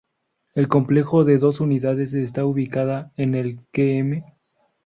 [0.55, 4.23] El complejo de dos unidades está ubicado en el Km.